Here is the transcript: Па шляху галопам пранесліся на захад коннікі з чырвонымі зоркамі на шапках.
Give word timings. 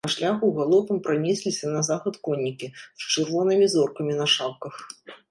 Па 0.05 0.09
шляху 0.13 0.47
галопам 0.59 0.97
пранесліся 1.07 1.65
на 1.73 1.81
захад 1.89 2.15
коннікі 2.27 2.69
з 2.85 3.03
чырвонымі 3.17 3.67
зоркамі 3.75 4.17
на 4.23 4.27
шапках. 4.37 4.81